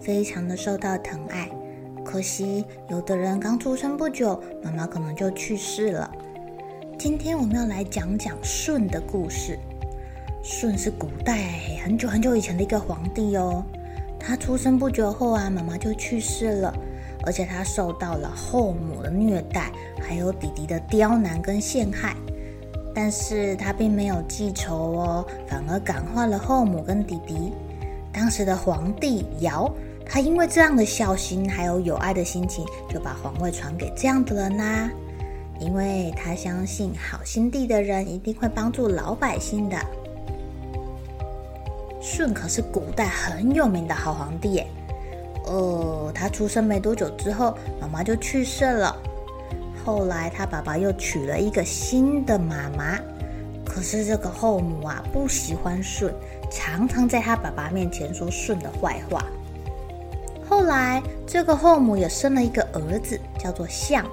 [0.00, 1.48] 非常的受到疼爱。
[2.04, 6.10] 可惜有的人刚出生不久，妈妈可能就去世了。
[6.98, 9.58] 今天我们要来讲讲舜的故事。
[10.42, 13.62] 舜是古代很久很久以前的一个皇帝哦。
[14.18, 16.74] 他出生不久后啊，妈妈就去世了。
[17.26, 22.16] 而且他受到了后母的虐待，还有弟弟的刁难跟陷害，
[22.94, 27.52] 但是他并没有记仇哦，反而感化了后母跟弟弟。
[28.12, 29.70] 当时的皇帝尧，
[30.08, 34.90] 他因为这样的孝心还有有爱的心情，就把皇位传给这样的人啦。
[35.60, 39.76] 因为他相信好心地的人一定会帮助老百姓的。
[42.00, 44.66] 舜可是古代很有名的好皇帝耶。
[45.46, 48.96] 呃，他出生没多久之后，妈妈就去世了。
[49.84, 52.98] 后来他爸爸又娶了一个新的妈妈，
[53.64, 56.12] 可是这个后母啊不喜欢舜，
[56.50, 59.24] 常常在他爸爸面前说舜的坏话。
[60.48, 64.04] 后来这个后母也生了一个儿子，叫做象。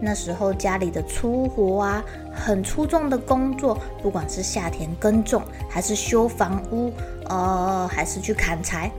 [0.00, 6.92] 那时候家里的粗活啊，很粗重的工作，不管是下田耕种，还是修房屋，
[7.28, 8.90] 呃，还是去砍柴。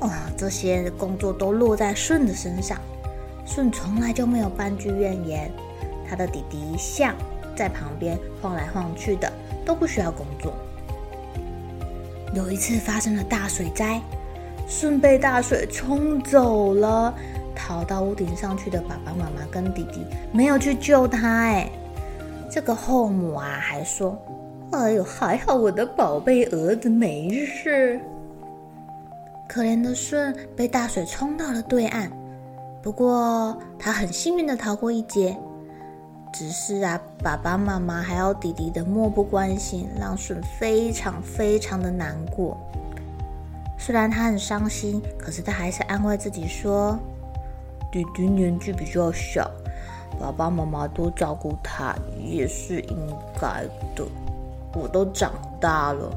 [0.00, 2.78] 啊，这些工作都落在舜的身上，
[3.46, 5.50] 舜从来就没有半句怨言。
[6.08, 7.14] 他的弟弟象
[7.54, 9.32] 在旁边晃来晃去的，
[9.64, 10.52] 都不需要工作。
[12.34, 14.00] 有一次发生了大水灾，
[14.70, 17.12] 舜被大水冲走了，
[17.56, 21.28] 逃到屋顶上去的爸爸妈妈跟弟弟没有去救他。
[21.28, 21.68] 哎，
[22.48, 24.16] 这个后母啊还说
[24.70, 28.00] ：“哎呦，还好我的宝贝儿子没事。”
[29.48, 32.08] 可怜的舜被大水冲到了对岸，
[32.80, 35.36] 不过他很幸运地逃过一劫。
[36.32, 42.56] 只是啊，爸爸妈妈还有弟弟的漠不关心，让舜非常非常的难过。
[43.80, 46.96] 虽然他很伤心，可是他还是安慰自己说
[47.90, 49.50] ：“弟弟年纪比较小，
[50.20, 52.96] 爸爸妈妈多照顾他也是应
[53.40, 53.64] 该
[53.96, 54.06] 的。
[54.74, 56.08] 我都长大了。”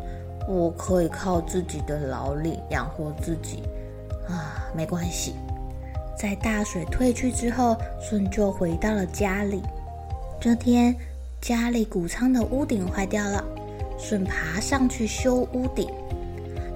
[0.46, 3.64] 我可以靠自己的劳力养活自己，
[4.28, 5.36] 啊，没关系。
[6.18, 9.64] 在大水退去之后，舜就回到了家里。
[10.42, 10.94] 这天，
[11.40, 13.42] 家里谷仓的屋顶坏掉了，
[13.98, 15.90] 舜爬上去修屋顶，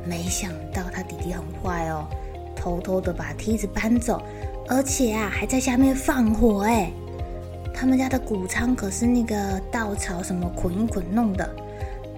[0.07, 2.07] 没想到他弟弟很坏哦，
[2.55, 4.21] 偷偷的把梯子搬走，
[4.67, 6.91] 而且啊，还在下面放火哎。
[7.73, 11.47] 他们家的谷仓可是那个稻草什么捆一捆弄的。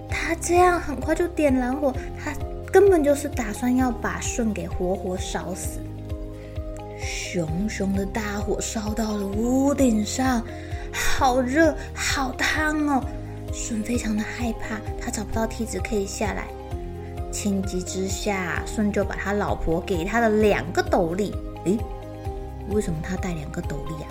[0.08, 1.92] 他这样很快就点燃火，
[2.22, 2.32] 他
[2.72, 5.80] 根本就是打算要把舜给活活烧死。
[6.98, 10.42] 熊熊的大火烧到了屋顶上，
[10.92, 13.04] 好热，好烫哦！
[13.52, 16.44] 舜非常的害怕，他找不到梯子可以下来。
[17.30, 21.32] 情急之下，舜就把他老婆给他的两个斗笠，
[21.64, 21.78] 诶，
[22.70, 24.08] 为什么他带两个斗笠啊？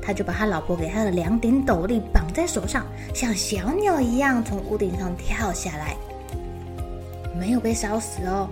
[0.00, 5.96] 他就把他老婆给他的两顶斗笠绑在手上，像小鸟一样从屋顶上跳下来，
[7.38, 8.48] 没有被烧死哦，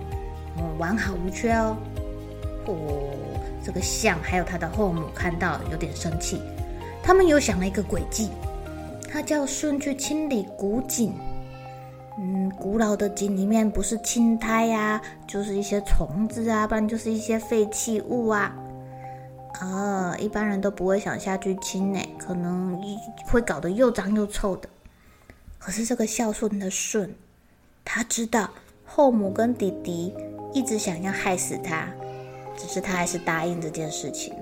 [0.57, 1.77] 嗯，完好无缺哦。
[2.65, 2.73] 哦，
[3.63, 6.41] 这个象还有他的后母看到有点生气，
[7.01, 8.29] 他们又想了一个诡计，
[9.11, 11.13] 他叫舜去清理古井。
[12.17, 18.55] 嗯，古老的井里面不是青苔呀，就是一些虫子啊，不然就是一些废弃物啊。
[19.59, 22.79] 啊，一般人都不会想下去清呢，可能
[23.25, 24.69] 会搞得又脏又臭的。
[25.57, 27.15] 可是这个孝顺的顺，
[27.85, 28.49] 他知道
[28.85, 30.13] 后母跟弟弟
[30.53, 31.87] 一直想要害死他，
[32.57, 34.33] 只是他还是答应这件事情。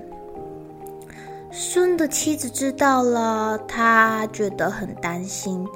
[1.52, 5.68] 舜的妻子知道了，他觉得很担心，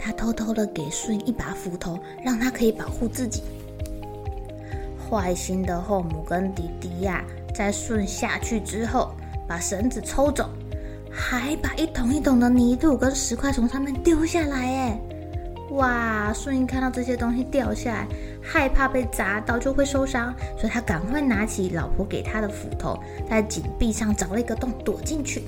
[0.00, 3.42] 他偷偷的给舜一把斧头，让他可以保护自己。
[5.08, 7.24] 坏心的后母跟迪迪亚、
[7.54, 9.10] 在舜下去之后，
[9.46, 10.48] 把绳子抽走，
[11.10, 14.56] 还把一桶一桶的泥土跟石块从上面丢下来。
[14.56, 15.00] 哎，
[15.72, 16.32] 哇！
[16.32, 18.06] 舜看到这些东西掉下来，
[18.40, 22.98] 害怕被砸到就会受伤，所以他赶快拿起老婆给他的斧头，
[23.28, 25.42] 在井壁上凿了一个洞，躲进去。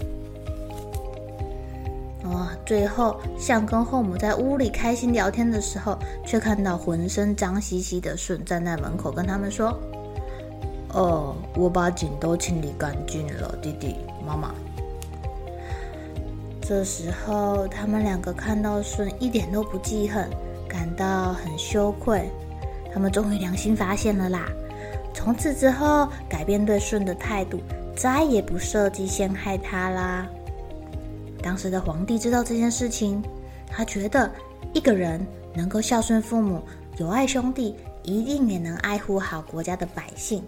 [2.24, 9.76] 哦，最后，象跟后母在屋里开心聊天的时候，却看到浑身脏兮兮的舜站在门口，跟他们说
[10.94, 14.54] ：“哦，我把井都清理干净了，弟弟妈妈。”
[16.62, 20.30] 这时候，他们两个看到舜一点都不记恨，
[20.68, 22.30] 感到很羞愧。
[22.94, 24.46] 他们终于良心发现了啦！
[25.12, 27.58] 从此之后，改变对舜的态度，
[27.96, 30.28] 再也不设计陷害他啦。
[31.42, 33.22] 当时的皇帝知道这件事情，
[33.66, 34.30] 他觉得
[34.72, 36.62] 一个人能够孝顺父母、
[36.98, 37.74] 友爱兄弟，
[38.04, 40.42] 一定也能爱护好国家的百姓。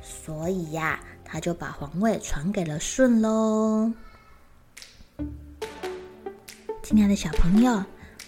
[0.00, 3.92] 所以呀，他就把皇位传给了舜喽。
[6.82, 7.82] 亲爱的小朋友，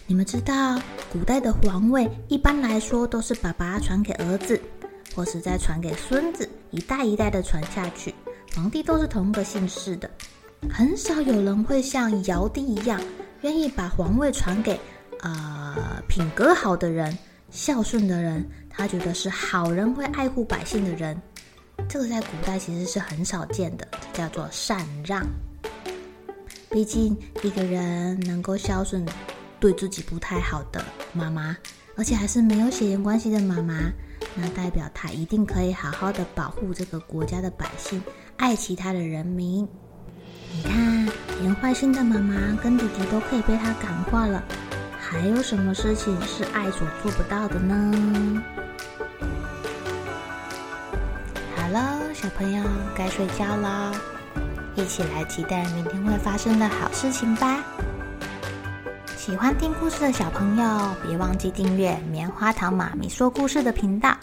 [0.06, 4.60] 你们知道古代的皇位一般来说都是爸爸传给儿子，
[5.14, 8.14] 或是再传给孙子，一代一代的传下去。
[8.54, 10.10] 皇帝都是同一个姓氏的。
[10.70, 13.00] 很少有人会像尧帝一样，
[13.42, 14.78] 愿意把皇位传给，
[15.20, 17.16] 呃，品格好的人、
[17.50, 18.48] 孝顺的人。
[18.74, 21.20] 他觉得是好人，会爱护百姓的人。
[21.88, 25.22] 这个在古代其实是很少见的，叫做禅让。
[26.70, 29.04] 毕竟一个人能够孝顺
[29.60, 30.82] 对自己不太好的
[31.12, 31.54] 妈妈，
[31.96, 33.92] 而且还是没有血缘关系的妈妈，
[34.34, 38.02] 那代表他一定可以好好的保护这个国家的百姓，
[38.38, 39.68] 爱其他的人民。
[40.54, 41.08] 你看，
[41.40, 44.42] 连坏心的妈妈跟弟弟都可以被他感化了，
[45.00, 48.42] 还有什么事情是爱所做不到的呢？
[51.56, 52.62] 好了，小朋友
[52.94, 53.94] 该睡觉了，
[54.74, 57.64] 一起来期待明天会发生的好事情吧。
[59.16, 64.14] 喜欢听故事的小朋友，别忘记订阅棉花糖妈咪说故事的频道。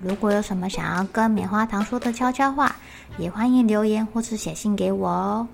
[0.00, 2.74] 如果有什么想要跟棉花糖说的悄悄话，
[3.18, 5.46] 也欢迎留言或是写信给我哦。